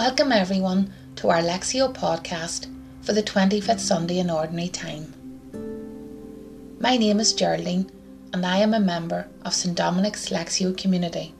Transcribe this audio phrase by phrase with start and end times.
[0.00, 5.12] Welcome everyone to our Lectio podcast for the 25th Sunday in Ordinary Time.
[6.80, 7.90] My name is Geraldine
[8.32, 11.34] and I am a member of St Dominic's Lectio community.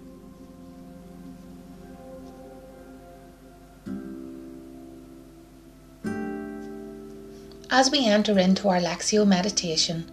[7.70, 10.04] As we enter into our Lectio meditation,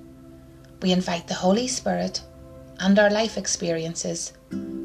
[0.82, 2.21] we invite the Holy Spirit
[2.79, 4.32] and our life experiences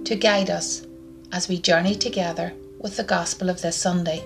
[0.03, 0.85] to guide us
[1.31, 4.25] as we journey together with the Gospel of this Sunday.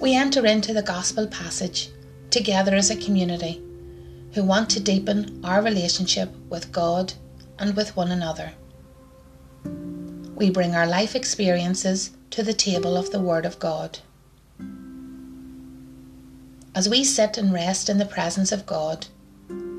[0.00, 1.90] We enter into the Gospel passage
[2.30, 3.62] together as a community
[4.32, 7.12] who want to deepen our relationship with God
[7.58, 8.52] and with one another.
[10.34, 13.98] We bring our life experiences to the table of the Word of God.
[16.74, 19.08] As we sit and rest in the presence of God,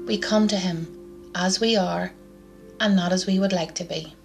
[0.10, 2.12] we come to Him as we are
[2.80, 4.16] and not as we would like to be.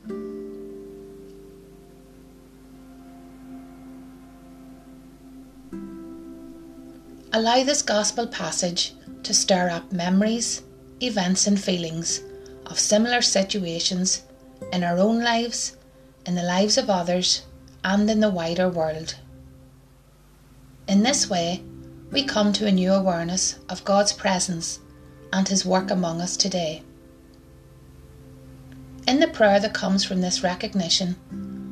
[7.35, 10.63] Allow this Gospel passage to stir up memories,
[11.03, 12.23] events, and feelings
[12.65, 14.23] of similar situations
[14.73, 15.77] in our own lives,
[16.25, 17.43] in the lives of others,
[17.85, 19.17] and in the wider world.
[20.89, 21.63] In this way,
[22.11, 24.79] we come to a new awareness of God's presence
[25.35, 26.81] and His work among us today.
[29.09, 31.17] In the prayer that comes from this recognition,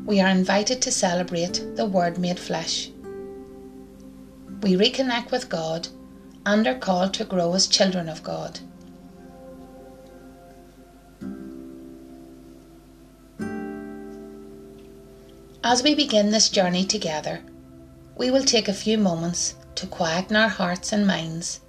[0.05, 2.90] we are invited to celebrate the Word made flesh.
[4.62, 5.86] We reconnect with God
[6.44, 8.58] and are called to grow as children of God.
[15.62, 17.40] As we begin this journey together,
[18.16, 21.60] we will take a few moments to quieten our hearts and minds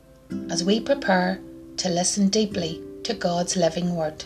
[0.49, 1.39] as we prepare
[1.77, 4.25] to listen deeply to God's living word.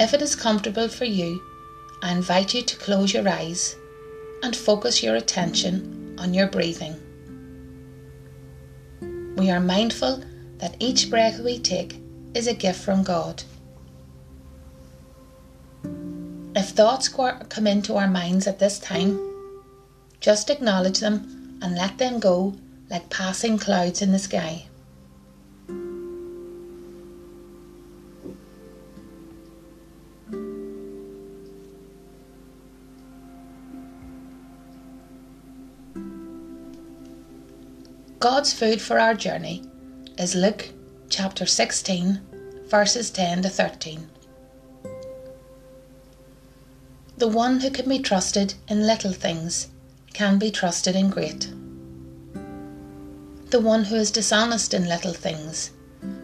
[0.00, 1.42] If it is comfortable for you,
[2.02, 3.76] I invite you to close your eyes
[4.42, 6.96] and focus your attention on your breathing.
[9.36, 10.22] We are mindful
[10.58, 12.00] that each breath we take
[12.34, 13.42] is a gift from God.
[16.56, 19.18] If thoughts come into our minds at this time,
[20.20, 22.54] just acknowledge them and let them go
[22.90, 24.66] like passing clouds in the sky.
[38.24, 39.62] God's food for our journey
[40.16, 40.70] is Luke
[41.10, 42.22] chapter 16,
[42.70, 44.08] verses 10 to 13.
[47.18, 49.68] The one who can be trusted in little things
[50.14, 51.52] can be trusted in great.
[53.50, 55.72] The one who is dishonest in little things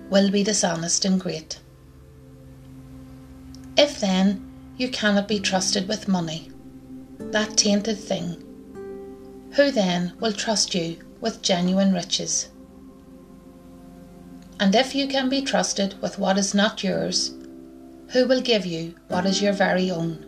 [0.09, 1.61] will be dishonest in great.
[3.77, 6.51] If then you cannot be trusted with money,
[7.19, 8.43] that tainted thing,
[9.57, 12.49] who then will trust you with genuine riches.
[14.59, 17.35] And if you can be trusted with what is not yours,
[18.09, 20.27] who will give you what is your very own?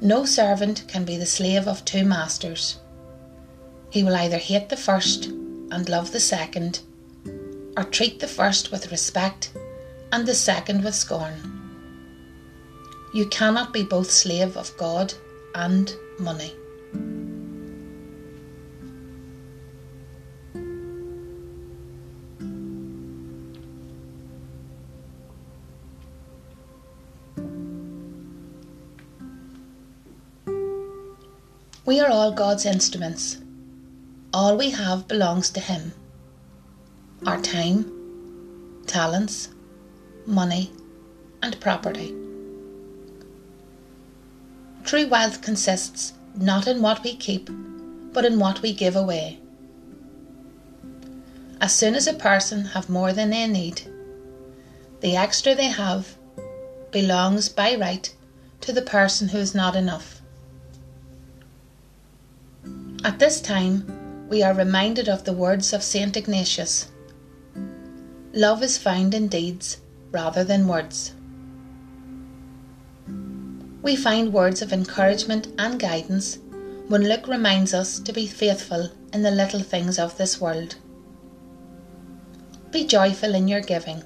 [0.00, 2.78] No servant can be the slave of two masters.
[3.90, 6.80] He will either hate the first and love the second,
[7.76, 9.52] or treat the first with respect
[10.12, 11.34] and the second with scorn.
[13.14, 15.14] You cannot be both slave of God
[15.54, 16.54] and money.
[31.86, 33.36] We are all God's instruments.
[34.32, 35.92] All we have belongs to Him
[37.26, 39.50] our time, talents,
[40.24, 40.72] money,
[41.42, 42.14] and property.
[44.84, 47.50] True wealth consists not in what we keep,
[48.14, 49.38] but in what we give away.
[51.60, 53.82] As soon as a person have more than they need,
[55.00, 56.16] the extra they have
[56.90, 58.14] belongs by right
[58.62, 60.22] to the person who is not enough.
[63.04, 66.16] At this time, we are reminded of the words of St.
[66.16, 66.86] Ignatius
[68.32, 69.76] Love is found in deeds
[70.10, 71.12] rather than words.
[73.82, 76.38] We find words of encouragement and guidance
[76.88, 80.76] when Luke reminds us to be faithful in the little things of this world.
[82.70, 84.02] Be joyful in your giving.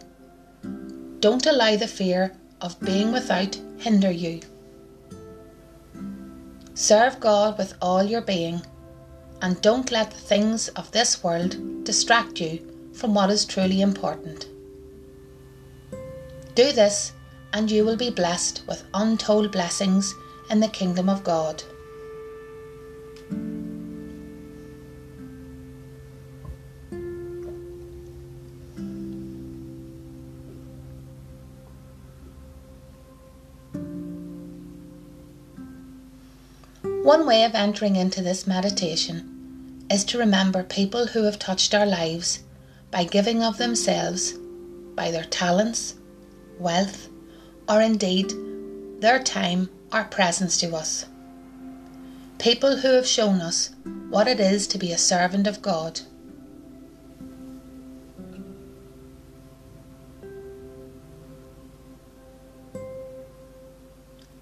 [1.21, 4.41] Don't allow the fear of being without hinder you.
[6.75, 8.61] Serve God with all your being
[9.43, 12.61] and don't let the things of this world distract you
[12.93, 14.47] from what is truly important.
[16.55, 17.13] Do this,
[17.53, 20.15] and you will be blessed with untold blessings
[20.51, 21.63] in the kingdom of God.
[37.09, 41.87] One way of entering into this meditation is to remember people who have touched our
[41.87, 42.41] lives
[42.91, 44.35] by giving of themselves,
[44.95, 45.95] by their talents,
[46.59, 47.09] wealth,
[47.67, 48.35] or indeed
[49.01, 51.07] their time or presence to us.
[52.39, 53.71] People who have shown us
[54.11, 56.01] what it is to be a servant of God.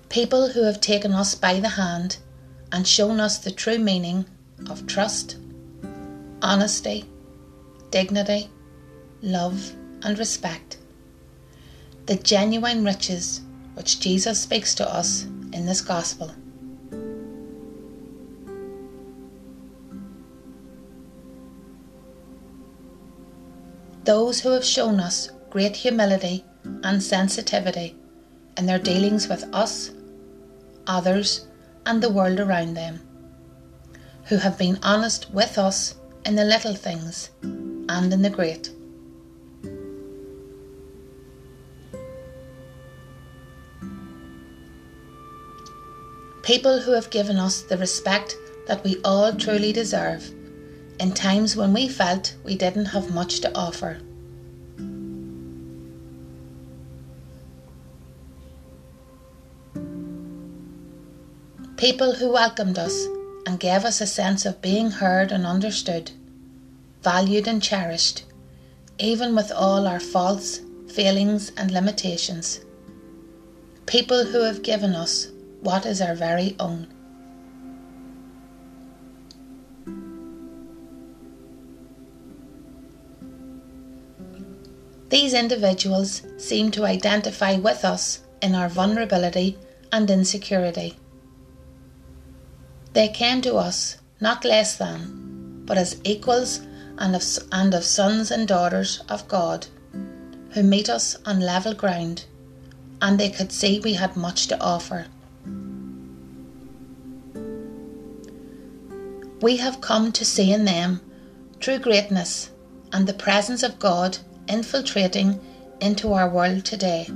[0.09, 2.17] People who have taken us by the hand
[2.73, 4.27] and shown us the true meaning
[4.69, 5.37] of trust,
[6.43, 7.05] honesty,
[7.91, 8.51] dignity,
[9.23, 9.73] love,
[10.03, 10.79] and respect.
[12.07, 13.43] The genuine riches
[13.75, 16.35] which Jesus speaks to us in this gospel.
[24.05, 26.45] Those who have shown us great humility
[26.85, 27.97] and sensitivity
[28.57, 29.91] in their dealings with us,
[30.87, 31.46] others,
[31.87, 33.01] and the world around them,
[34.25, 35.95] who have been honest with us
[36.27, 38.71] in the little things and in the great.
[46.43, 48.37] People who have given us the respect
[48.69, 50.31] that we all truly deserve
[50.99, 53.99] in times when we felt we didn't have much to offer.
[61.87, 63.07] People who welcomed us
[63.47, 66.11] and gave us a sense of being heard and understood,
[67.01, 68.25] valued and cherished,
[68.99, 72.59] even with all our faults, failings, and limitations.
[73.87, 75.29] People who have given us
[75.61, 76.89] what is our very own.
[85.11, 89.57] These individuals seem to identify with us in our vulnerability
[89.93, 90.97] and insecurity.
[92.97, 96.61] They came to us not less than, but as equals
[96.97, 97.23] and of,
[97.53, 99.67] and of sons and daughters of God,
[100.53, 102.25] who meet us on level ground,
[103.03, 105.09] and they could see we had much to offer.
[109.43, 111.03] We have come to see in them
[111.61, 112.49] true greatness
[112.95, 114.17] and the presence of God
[114.49, 115.39] infiltrating
[115.83, 117.11] into our world today.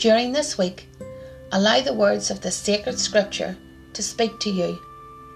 [0.00, 0.88] During this week,
[1.52, 3.54] allow the words of the sacred scripture
[3.92, 4.80] to speak to you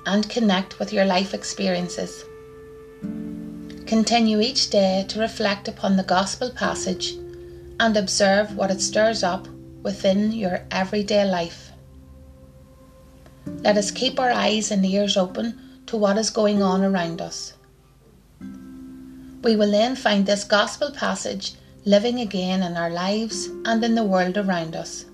[0.07, 2.25] and connect with your life experiences.
[3.87, 7.13] Continue each day to reflect upon the Gospel passage
[7.79, 9.47] and observe what it stirs up
[9.83, 11.71] within your everyday life.
[13.45, 17.53] Let us keep our eyes and ears open to what is going on around us.
[19.43, 21.53] We will then find this Gospel passage
[21.84, 25.05] living again in our lives and in the world around us.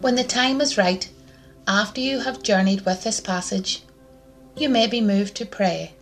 [0.00, 1.08] When the time is right,
[1.66, 3.84] after you have journeyed with this passage,
[4.56, 5.94] you may be moved to pray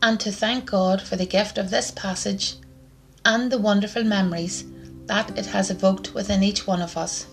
[0.00, 2.54] and to thank God for the gift of this passage
[3.24, 4.64] and the wonderful memories
[5.06, 7.26] that it has evoked within each one of us.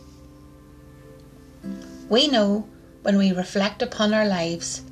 [2.09, 2.67] We know
[3.01, 4.83] when we reflect upon our lives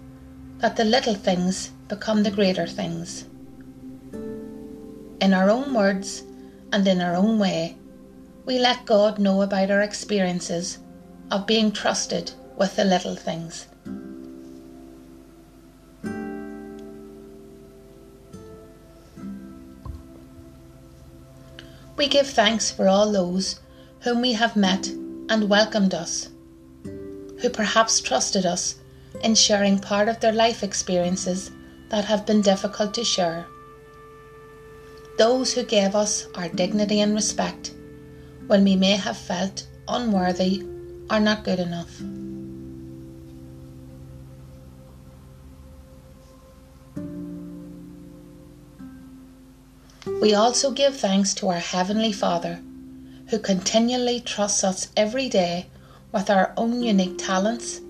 [0.58, 3.26] that the little things become the greater things.
[5.22, 6.24] In our own words
[6.72, 7.78] and in our own way,
[8.46, 10.80] we let God know about our experiences
[11.30, 13.68] of being trusted with the little things.
[22.01, 23.60] We give thanks for all those
[24.00, 26.29] whom we have met and welcomed us,
[26.84, 28.77] who perhaps trusted us
[29.24, 31.51] in sharing part of their life experiences
[31.89, 33.46] that have been difficult to share.
[35.20, 37.72] Those who gave us our dignity and respect
[38.48, 40.65] when we may have felt unworthy
[41.08, 42.01] are not good enough.
[50.22, 52.62] We also give thanks to our Heavenly Father,
[53.30, 55.66] who continually trusts us every day
[56.12, 57.82] with our own unique talents,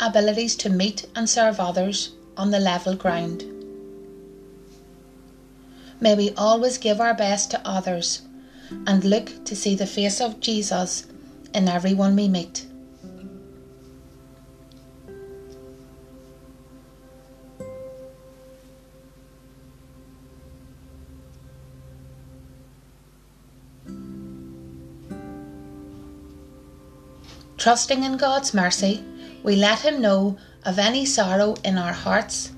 [0.00, 3.44] abilities to meet and serve others on the level ground.
[6.00, 8.22] May we always give our best to others
[8.86, 11.06] and look to see the face of Jesus
[11.52, 12.64] in everyone we meet.
[27.64, 29.02] Trusting in God's mercy,
[29.42, 32.52] we let Him know of any sorrow in our hearts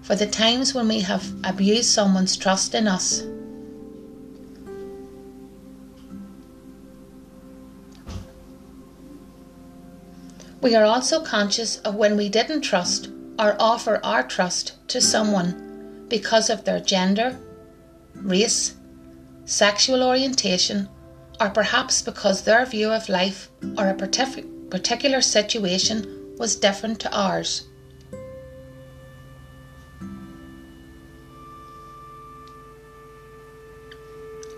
[0.00, 3.22] for the times when we have abused someone's trust in us.
[10.62, 16.06] We are also conscious of when we didn't trust or offer our trust to someone
[16.08, 17.38] because of their gender,
[18.14, 18.74] race,
[19.44, 20.88] sexual orientation,
[21.40, 27.66] or perhaps because their view of life or a particular situation was different to ours.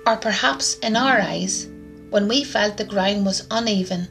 [0.07, 1.69] Or perhaps in our eyes,
[2.11, 4.09] when we felt the ground was uneven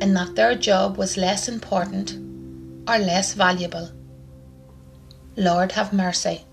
[0.00, 2.12] and that their job was less important
[2.86, 3.90] or less valuable.
[5.36, 6.44] Lord, have mercy.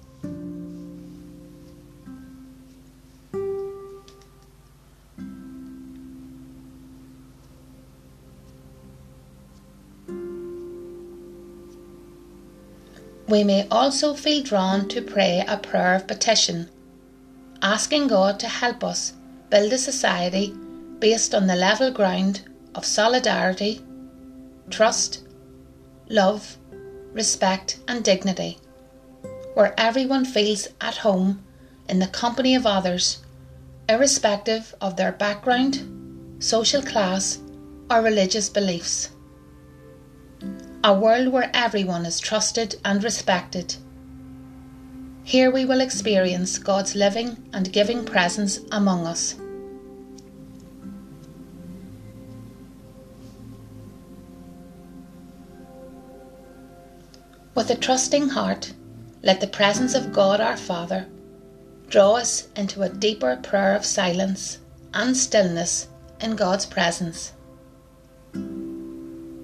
[13.28, 16.70] We may also feel drawn to pray a prayer of petition,
[17.60, 19.14] asking God to help us
[19.50, 20.54] build a society
[21.00, 22.42] based on the level ground
[22.76, 23.82] of solidarity,
[24.70, 25.24] trust,
[26.08, 26.58] love,
[27.14, 28.60] respect, and dignity,
[29.56, 31.44] where everyone feels at home
[31.90, 33.24] in the company of others,
[33.90, 35.82] irrespective of their background,
[36.38, 37.40] social class,
[37.90, 39.15] or religious beliefs
[40.86, 43.76] a world where everyone is trusted and respected.
[45.24, 49.34] Here we will experience God's living and giving presence among us.
[57.56, 58.72] With a trusting heart,
[59.24, 61.08] let the presence of God our Father
[61.90, 64.60] draw us into a deeper prayer of silence
[64.94, 65.88] and stillness
[66.22, 67.34] in God's presence.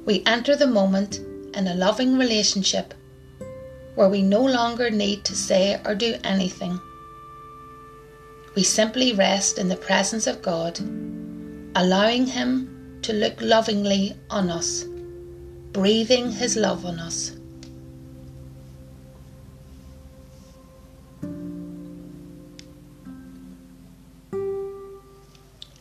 [0.06, 1.20] We enter the moment
[1.54, 2.94] in a loving relationship
[3.96, 6.80] where we no longer need to say or do anything.
[8.56, 10.80] We simply rest in the presence of God,
[11.76, 14.86] allowing Him to look lovingly on us,
[15.72, 17.32] breathing His love on us.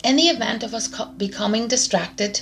[0.03, 2.41] In the event of us becoming distracted,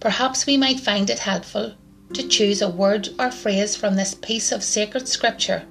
[0.00, 1.74] perhaps we might find it helpful
[2.14, 5.64] to choose a word or phrase from this piece of sacred scripture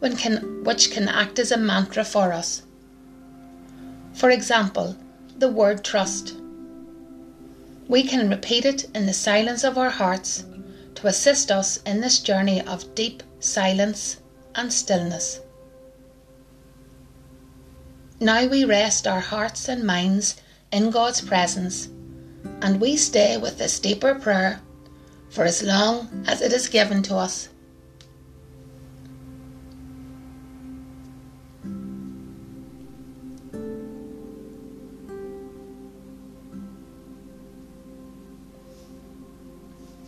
[0.00, 2.62] which can act as a mantra for us.
[4.12, 4.96] For example,
[5.38, 6.34] the word trust.
[7.88, 10.44] We can repeat it in the silence of our hearts
[10.96, 14.18] to assist us in this journey of deep silence
[14.54, 15.40] and stillness.
[18.18, 20.36] Now we rest our hearts and minds
[20.72, 21.88] in God's presence
[22.60, 24.60] and we stay with this deeper prayer
[25.32, 27.48] for as long as it is given to us.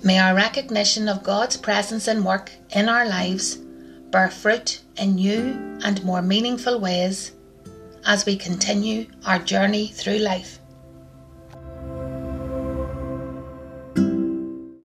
[0.02, 3.56] May our recognition of God's presence and work in our lives
[4.10, 7.32] bear fruit in new and more meaningful ways
[8.04, 10.58] as we continue our journey through life.